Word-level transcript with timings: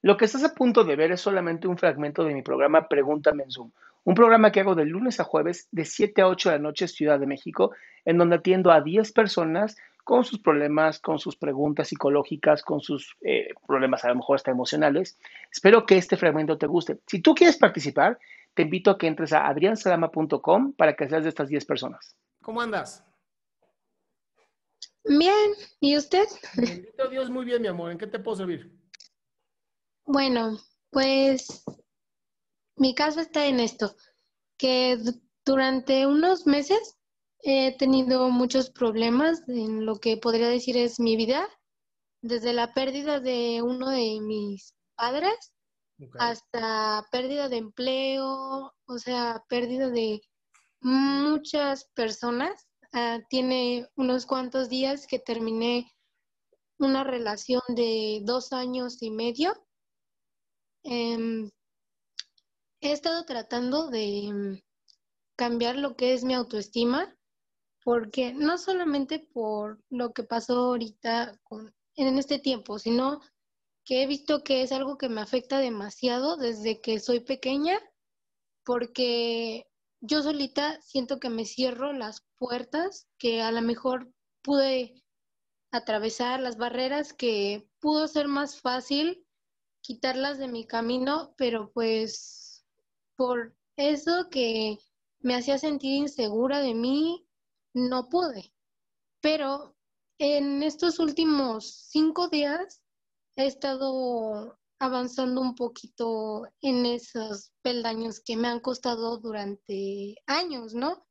Lo 0.00 0.16
que 0.16 0.26
estás 0.26 0.44
a 0.44 0.54
punto 0.54 0.84
de 0.84 0.96
ver 0.96 1.12
es 1.12 1.20
solamente 1.20 1.66
un 1.66 1.76
fragmento 1.76 2.24
de 2.24 2.34
mi 2.34 2.42
programa 2.42 2.88
Pregúntame 2.88 3.42
en 3.42 3.50
Zoom, 3.50 3.72
un 4.04 4.14
programa 4.14 4.52
que 4.52 4.60
hago 4.60 4.74
de 4.74 4.84
lunes 4.84 5.18
a 5.18 5.24
jueves 5.24 5.68
de 5.72 5.84
7 5.84 6.22
a 6.22 6.28
8 6.28 6.50
de 6.50 6.56
la 6.56 6.62
noche 6.62 6.86
Ciudad 6.86 7.18
de 7.18 7.26
México, 7.26 7.72
en 8.04 8.16
donde 8.16 8.36
atiendo 8.36 8.70
a 8.70 8.80
10 8.80 9.12
personas 9.12 9.76
con 10.04 10.24
sus 10.24 10.38
problemas, 10.38 11.00
con 11.00 11.18
sus 11.18 11.36
preguntas 11.36 11.88
psicológicas, 11.88 12.62
con 12.62 12.80
sus 12.80 13.16
eh, 13.20 13.48
problemas 13.66 14.04
a 14.04 14.08
lo 14.08 14.14
mejor 14.14 14.36
hasta 14.36 14.50
emocionales. 14.50 15.18
Espero 15.52 15.84
que 15.84 15.98
este 15.98 16.16
fragmento 16.16 16.56
te 16.56 16.66
guste. 16.66 16.98
Si 17.06 17.20
tú 17.20 17.34
quieres 17.34 17.58
participar, 17.58 18.18
te 18.54 18.62
invito 18.62 18.90
a 18.90 18.96
que 18.96 19.06
entres 19.08 19.32
a 19.32 19.46
adriansalama.com 19.46 20.72
para 20.72 20.94
que 20.94 21.08
seas 21.08 21.24
de 21.24 21.28
estas 21.28 21.48
10 21.48 21.64
personas. 21.66 22.16
¿Cómo 22.40 22.62
andas? 22.62 23.04
Bien, 25.04 25.50
¿y 25.80 25.96
usted? 25.96 26.24
Bendito 26.56 27.08
Dios, 27.08 27.28
muy 27.30 27.44
bien, 27.44 27.60
mi 27.60 27.68
amor. 27.68 27.90
¿En 27.90 27.98
qué 27.98 28.06
te 28.06 28.18
puedo 28.18 28.36
servir? 28.36 28.77
Bueno, 30.10 30.58
pues 30.90 31.62
mi 32.76 32.94
caso 32.94 33.20
está 33.20 33.44
en 33.44 33.60
esto, 33.60 33.94
que 34.56 34.96
durante 35.44 36.06
unos 36.06 36.46
meses 36.46 36.96
he 37.40 37.76
tenido 37.76 38.30
muchos 38.30 38.70
problemas 38.70 39.46
en 39.48 39.84
lo 39.84 39.96
que 39.96 40.16
podría 40.16 40.48
decir 40.48 40.78
es 40.78 40.98
mi 40.98 41.14
vida, 41.14 41.46
desde 42.22 42.54
la 42.54 42.72
pérdida 42.72 43.20
de 43.20 43.60
uno 43.60 43.90
de 43.90 44.18
mis 44.22 44.74
padres 44.96 45.52
hasta 46.18 47.06
pérdida 47.12 47.50
de 47.50 47.58
empleo, 47.58 48.72
o 48.86 48.98
sea, 48.98 49.44
pérdida 49.46 49.90
de 49.90 50.22
muchas 50.80 51.84
personas. 51.92 52.66
Ah, 52.94 53.18
tiene 53.28 53.86
unos 53.94 54.24
cuantos 54.24 54.70
días 54.70 55.06
que 55.06 55.18
terminé 55.18 55.92
una 56.78 57.04
relación 57.04 57.60
de 57.68 58.22
dos 58.24 58.54
años 58.54 59.02
y 59.02 59.10
medio 59.10 59.52
Em, 60.84 61.50
he 62.80 62.92
estado 62.92 63.24
tratando 63.24 63.88
de 63.88 64.62
cambiar 65.36 65.76
lo 65.76 65.96
que 65.96 66.14
es 66.14 66.24
mi 66.24 66.34
autoestima, 66.34 67.14
porque 67.84 68.32
no 68.32 68.58
solamente 68.58 69.18
por 69.18 69.82
lo 69.88 70.12
que 70.12 70.24
pasó 70.24 70.58
ahorita 70.58 71.40
en 71.96 72.18
este 72.18 72.38
tiempo, 72.38 72.78
sino 72.78 73.20
que 73.84 74.02
he 74.02 74.06
visto 74.06 74.44
que 74.44 74.62
es 74.62 74.72
algo 74.72 74.98
que 74.98 75.08
me 75.08 75.20
afecta 75.20 75.58
demasiado 75.58 76.36
desde 76.36 76.80
que 76.80 77.00
soy 77.00 77.20
pequeña, 77.20 77.80
porque 78.64 79.66
yo 80.00 80.22
solita 80.22 80.80
siento 80.82 81.18
que 81.18 81.30
me 81.30 81.44
cierro 81.44 81.92
las 81.92 82.26
puertas 82.36 83.08
que 83.18 83.40
a 83.40 83.50
lo 83.50 83.62
mejor 83.62 84.12
pude 84.42 85.02
atravesar, 85.72 86.40
las 86.40 86.56
barreras 86.56 87.12
que 87.12 87.68
pudo 87.80 88.06
ser 88.08 88.28
más 88.28 88.60
fácil 88.60 89.26
quitarlas 89.88 90.36
de 90.36 90.48
mi 90.48 90.66
camino, 90.66 91.32
pero 91.38 91.72
pues 91.72 92.62
por 93.16 93.56
eso 93.76 94.28
que 94.30 94.78
me 95.20 95.34
hacía 95.34 95.56
sentir 95.56 95.94
insegura 95.94 96.60
de 96.60 96.74
mí, 96.74 97.26
no 97.72 98.10
pude. 98.10 98.52
Pero 99.22 99.74
en 100.18 100.62
estos 100.62 100.98
últimos 100.98 101.88
cinco 101.88 102.28
días 102.28 102.82
he 103.36 103.46
estado 103.46 104.58
avanzando 104.78 105.40
un 105.40 105.54
poquito 105.54 106.42
en 106.60 106.84
esos 106.84 107.52
peldaños 107.62 108.20
que 108.20 108.36
me 108.36 108.48
han 108.48 108.60
costado 108.60 109.16
durante 109.16 110.16
años, 110.26 110.74
¿no? 110.74 111.06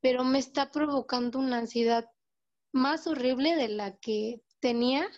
Pero 0.00 0.22
me 0.22 0.38
está 0.38 0.70
provocando 0.70 1.40
una 1.40 1.58
ansiedad 1.58 2.08
más 2.72 3.08
horrible 3.08 3.56
de 3.56 3.68
la 3.68 3.96
que 3.96 4.44
tenía 4.60 5.10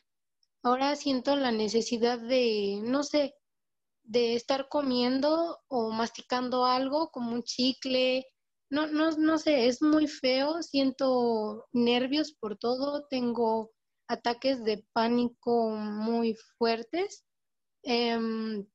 ahora 0.62 0.96
siento 0.96 1.36
la 1.36 1.52
necesidad 1.52 2.18
de, 2.18 2.80
no 2.84 3.02
sé, 3.02 3.34
de 4.04 4.34
estar 4.34 4.68
comiendo 4.68 5.60
o 5.68 5.90
masticando 5.90 6.64
algo 6.64 7.10
como 7.10 7.32
un 7.32 7.42
chicle. 7.42 8.26
No, 8.70 8.86
no, 8.86 9.10
no 9.12 9.38
sé, 9.38 9.66
es 9.66 9.82
muy 9.82 10.06
feo, 10.08 10.62
siento 10.62 11.66
nervios 11.72 12.32
por 12.32 12.56
todo, 12.56 13.06
tengo 13.08 13.72
ataques 14.08 14.64
de 14.64 14.86
pánico 14.92 15.70
muy 15.70 16.34
fuertes. 16.58 17.24
Em, 17.82 18.66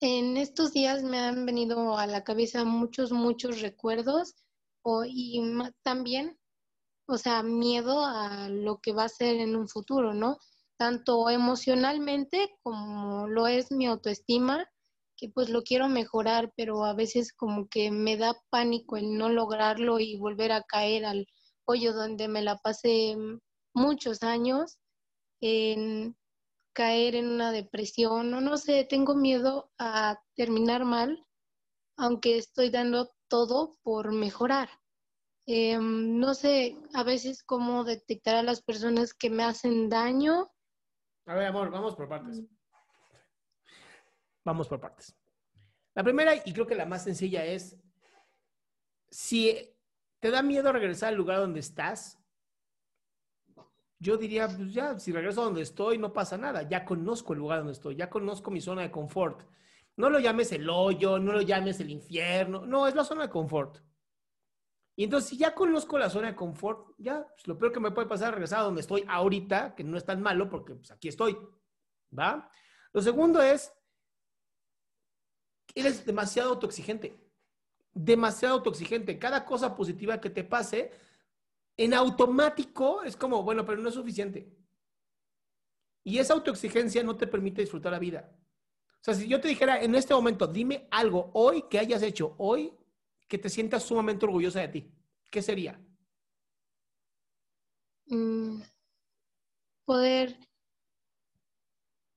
en 0.00 0.36
estos 0.36 0.72
días 0.72 1.02
me 1.02 1.18
han 1.18 1.46
venido 1.46 1.96
a 1.96 2.06
la 2.06 2.24
cabeza 2.24 2.64
muchos, 2.64 3.12
muchos 3.12 3.60
recuerdos 3.60 4.34
y 5.06 5.42
también, 5.82 6.38
o 7.06 7.18
sea, 7.18 7.42
miedo 7.42 8.04
a 8.04 8.48
lo 8.48 8.78
que 8.80 8.92
va 8.92 9.04
a 9.04 9.08
ser 9.08 9.36
en 9.36 9.56
un 9.56 9.68
futuro, 9.68 10.14
¿no? 10.14 10.38
Tanto 10.80 11.28
emocionalmente 11.28 12.56
como 12.62 13.28
lo 13.28 13.46
es 13.46 13.70
mi 13.70 13.84
autoestima, 13.84 14.66
que 15.14 15.28
pues 15.28 15.50
lo 15.50 15.62
quiero 15.62 15.90
mejorar, 15.90 16.54
pero 16.56 16.86
a 16.86 16.94
veces 16.94 17.34
como 17.34 17.68
que 17.68 17.90
me 17.90 18.16
da 18.16 18.34
pánico 18.48 18.96
el 18.96 19.18
no 19.18 19.28
lograrlo 19.28 20.00
y 20.00 20.16
volver 20.16 20.52
a 20.52 20.62
caer 20.62 21.04
al 21.04 21.26
hoyo 21.66 21.92
donde 21.92 22.28
me 22.28 22.40
la 22.40 22.56
pasé 22.56 23.14
muchos 23.74 24.22
años, 24.22 24.78
en 25.42 26.16
caer 26.72 27.14
en 27.14 27.28
una 27.28 27.52
depresión, 27.52 28.32
o 28.32 28.40
no 28.40 28.56
sé, 28.56 28.86
tengo 28.88 29.14
miedo 29.14 29.70
a 29.78 30.18
terminar 30.34 30.86
mal, 30.86 31.26
aunque 31.98 32.38
estoy 32.38 32.70
dando 32.70 33.10
todo 33.28 33.76
por 33.82 34.12
mejorar. 34.12 34.70
Em, 35.46 36.18
no 36.18 36.32
sé 36.32 36.78
a 36.94 37.02
veces 37.02 37.42
cómo 37.42 37.84
detectar 37.84 38.36
a 38.36 38.42
las 38.42 38.62
personas 38.62 39.12
que 39.12 39.28
me 39.28 39.42
hacen 39.42 39.90
daño 39.90 40.50
a 41.30 41.34
ver, 41.34 41.46
amor, 41.46 41.70
vamos 41.70 41.94
por 41.94 42.08
partes. 42.08 42.42
Vamos 44.44 44.66
por 44.66 44.80
partes. 44.80 45.16
La 45.94 46.02
primera, 46.02 46.34
y 46.34 46.52
creo 46.52 46.66
que 46.66 46.74
la 46.74 46.86
más 46.86 47.04
sencilla, 47.04 47.44
es 47.44 47.78
si 49.10 49.56
te 50.18 50.32
da 50.32 50.42
miedo 50.42 50.72
regresar 50.72 51.10
al 51.10 51.14
lugar 51.14 51.38
donde 51.38 51.60
estás, 51.60 52.18
yo 54.00 54.16
diría, 54.16 54.48
pues 54.48 54.72
ya, 54.72 54.98
si 54.98 55.12
regreso 55.12 55.42
a 55.42 55.44
donde 55.44 55.62
estoy, 55.62 55.98
no 55.98 56.12
pasa 56.12 56.36
nada. 56.36 56.68
Ya 56.68 56.84
conozco 56.84 57.32
el 57.32 57.38
lugar 57.38 57.58
donde 57.58 57.74
estoy, 57.74 57.94
ya 57.94 58.10
conozco 58.10 58.50
mi 58.50 58.60
zona 58.60 58.82
de 58.82 58.90
confort. 58.90 59.48
No 59.96 60.10
lo 60.10 60.18
llames 60.18 60.50
el 60.50 60.68
hoyo, 60.68 61.20
no 61.20 61.32
lo 61.32 61.42
llames 61.42 61.78
el 61.78 61.90
infierno, 61.90 62.66
no, 62.66 62.88
es 62.88 62.96
la 62.96 63.04
zona 63.04 63.22
de 63.22 63.30
confort. 63.30 63.78
Y 65.00 65.04
entonces, 65.04 65.30
si 65.30 65.38
ya 65.38 65.54
conozco 65.54 65.96
la 65.96 66.10
zona 66.10 66.26
de 66.28 66.36
confort, 66.36 66.94
ya, 66.98 67.26
pues, 67.26 67.46
lo 67.46 67.56
peor 67.56 67.72
que 67.72 67.80
me 67.80 67.90
puede 67.90 68.06
pasar 68.06 68.28
es 68.28 68.34
regresar 68.34 68.58
a 68.60 68.64
donde 68.64 68.82
estoy 68.82 69.02
ahorita, 69.08 69.74
que 69.74 69.82
no 69.82 69.96
es 69.96 70.04
tan 70.04 70.20
malo 70.20 70.50
porque 70.50 70.74
pues, 70.74 70.90
aquí 70.90 71.08
estoy. 71.08 71.38
¿Va? 72.12 72.50
Lo 72.92 73.00
segundo 73.00 73.40
es 73.40 73.72
eres 75.74 76.04
demasiado 76.04 76.50
autoexigente. 76.50 77.18
Demasiado 77.94 78.56
autoexigente. 78.56 79.18
Cada 79.18 79.46
cosa 79.46 79.74
positiva 79.74 80.20
que 80.20 80.28
te 80.28 80.44
pase, 80.44 80.92
en 81.78 81.94
automático 81.94 83.02
es 83.02 83.16
como, 83.16 83.42
bueno, 83.42 83.64
pero 83.64 83.80
no 83.80 83.88
es 83.88 83.94
suficiente. 83.94 84.54
Y 86.04 86.18
esa 86.18 86.34
autoexigencia 86.34 87.02
no 87.02 87.16
te 87.16 87.26
permite 87.26 87.62
disfrutar 87.62 87.92
la 87.92 87.98
vida. 87.98 88.30
O 89.00 89.02
sea, 89.02 89.14
si 89.14 89.26
yo 89.26 89.40
te 89.40 89.48
dijera 89.48 89.80
en 89.82 89.94
este 89.94 90.12
momento, 90.12 90.46
dime 90.46 90.88
algo 90.90 91.30
hoy 91.32 91.64
que 91.70 91.78
hayas 91.78 92.02
hecho 92.02 92.34
hoy 92.36 92.76
que 93.30 93.38
te 93.38 93.48
sientas 93.48 93.84
sumamente 93.84 94.26
orgullosa 94.26 94.60
de 94.60 94.68
ti, 94.68 94.94
¿qué 95.30 95.42
sería? 95.42 95.80
Mm, 98.10 98.62
poder, 99.84 100.38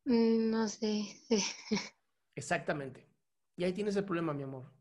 mm, 0.06 0.50
no 0.52 0.68
sé. 0.68 1.04
Exactamente. 2.36 3.08
Y 3.56 3.64
ahí 3.64 3.74
tienes 3.74 3.96
el 3.96 4.06
problema, 4.06 4.34
mi 4.34 4.44
amor. 4.44 4.72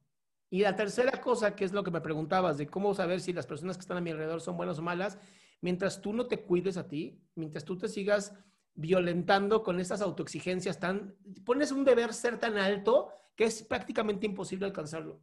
Y 0.51 0.61
la 0.63 0.77
tercera 0.77 1.21
cosa, 1.21 1.55
que 1.57 1.65
es 1.65 1.73
lo 1.73 1.83
que 1.83 1.91
me 1.91 2.01
preguntabas, 2.01 2.59
de 2.59 2.67
cómo 2.69 2.95
saber 2.95 3.21
si 3.21 3.33
las 3.33 3.47
personas 3.47 3.77
que 3.77 3.83
están 3.83 3.97
a 3.97 4.01
mi 4.01 4.11
alrededor 4.11 4.41
son 4.41 4.57
buenas 4.57 4.79
o 4.79 4.83
malas, 4.83 5.19
mientras 5.61 6.01
tú 6.03 6.13
no 6.13 6.27
te 6.27 6.43
cuides 6.43 6.77
a 6.77 6.89
ti, 6.89 7.23
mientras 7.35 7.65
tú 7.65 7.79
te 7.79 7.89
sigas 7.89 8.35
violentando 8.75 9.63
con 9.63 9.81
esas 9.81 10.01
autoexigencias 10.03 10.81
tan, 10.81 11.17
pones 11.45 11.73
un 11.73 11.85
deber 11.85 12.15
ser 12.15 12.39
tan 12.39 12.59
alto 12.59 13.11
que 13.37 13.45
es 13.45 13.63
prácticamente 13.63 14.27
imposible 14.27 14.67
alcanzarlo. 14.67 15.23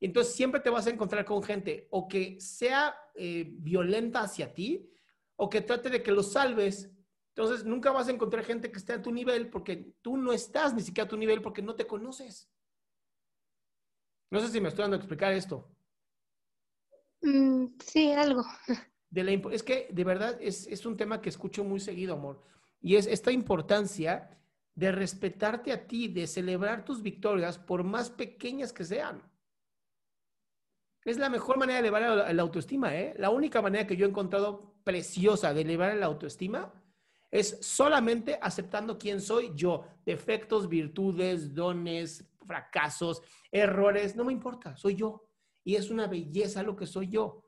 Entonces 0.00 0.34
siempre 0.34 0.60
te 0.60 0.70
vas 0.70 0.86
a 0.86 0.90
encontrar 0.90 1.24
con 1.24 1.42
gente 1.42 1.86
o 1.90 2.08
que 2.08 2.40
sea 2.40 2.96
eh, 3.14 3.46
violenta 3.50 4.22
hacia 4.22 4.54
ti 4.54 4.90
o 5.36 5.50
que 5.50 5.60
trate 5.60 5.90
de 5.90 6.02
que 6.02 6.12
lo 6.12 6.22
salves. 6.22 6.90
Entonces 7.34 7.64
nunca 7.64 7.92
vas 7.92 8.08
a 8.08 8.12
encontrar 8.12 8.44
gente 8.44 8.72
que 8.72 8.78
esté 8.78 8.94
a 8.94 9.02
tu 9.02 9.12
nivel 9.12 9.50
porque 9.50 9.94
tú 10.00 10.16
no 10.16 10.32
estás 10.32 10.74
ni 10.74 10.82
siquiera 10.82 11.06
a 11.06 11.10
tu 11.10 11.16
nivel 11.16 11.42
porque 11.42 11.62
no 11.62 11.74
te 11.74 11.86
conoces. 11.86 12.50
No 14.30 14.40
sé 14.40 14.48
si 14.48 14.60
me 14.60 14.68
estoy 14.68 14.84
dando 14.84 14.96
a 14.96 15.00
explicar 15.00 15.32
esto. 15.32 15.68
Mm, 17.20 17.66
sí, 17.84 18.12
algo. 18.12 18.44
De 19.10 19.42
es 19.52 19.64
que 19.64 19.88
de 19.90 20.04
verdad 20.04 20.38
es, 20.40 20.68
es 20.68 20.86
un 20.86 20.96
tema 20.96 21.20
que 21.20 21.30
escucho 21.30 21.64
muy 21.64 21.80
seguido, 21.80 22.14
amor. 22.14 22.40
Y 22.80 22.94
es 22.94 23.08
esta 23.08 23.32
importancia 23.32 24.38
de 24.76 24.92
respetarte 24.92 25.72
a 25.72 25.86
ti, 25.86 26.06
de 26.06 26.28
celebrar 26.28 26.84
tus 26.84 27.02
victorias, 27.02 27.58
por 27.58 27.82
más 27.82 28.08
pequeñas 28.08 28.72
que 28.72 28.84
sean. 28.84 29.20
Es 31.04 31.18
la 31.18 31.30
mejor 31.30 31.58
manera 31.58 31.80
de 31.80 31.88
elevar 31.88 32.34
la 32.34 32.42
autoestima, 32.42 32.94
¿eh? 32.94 33.14
La 33.16 33.30
única 33.30 33.62
manera 33.62 33.86
que 33.86 33.96
yo 33.96 34.06
he 34.06 34.08
encontrado 34.08 34.74
preciosa 34.84 35.54
de 35.54 35.62
elevar 35.62 35.94
la 35.96 36.06
autoestima 36.06 36.72
es 37.30 37.58
solamente 37.60 38.38
aceptando 38.40 38.98
quién 38.98 39.20
soy 39.20 39.52
yo. 39.54 39.84
Defectos, 40.04 40.68
virtudes, 40.68 41.54
dones, 41.54 42.28
fracasos, 42.46 43.22
errores, 43.50 44.16
no 44.16 44.24
me 44.24 44.32
importa, 44.32 44.76
soy 44.76 44.96
yo. 44.96 45.28
Y 45.64 45.76
es 45.76 45.90
una 45.90 46.06
belleza 46.06 46.62
lo 46.62 46.76
que 46.76 46.86
soy 46.86 47.08
yo, 47.08 47.44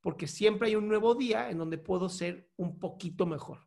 porque 0.00 0.26
siempre 0.26 0.68
hay 0.68 0.76
un 0.76 0.88
nuevo 0.88 1.14
día 1.14 1.50
en 1.50 1.58
donde 1.58 1.78
puedo 1.78 2.08
ser 2.08 2.50
un 2.56 2.78
poquito 2.78 3.26
mejor. 3.26 3.66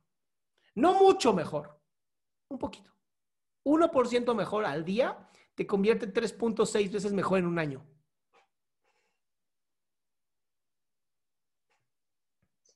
No 0.76 0.94
mucho 0.94 1.34
mejor, 1.34 1.80
un 2.50 2.60
poquito. 2.60 2.92
1% 3.66 4.34
mejor 4.34 4.66
al 4.66 4.86
día 4.86 5.28
te 5.56 5.68
convierte 5.68 6.14
3.6 6.14 6.92
veces 6.92 7.12
mejor 7.12 7.40
en 7.40 7.48
un 7.48 7.60
año. 7.60 7.86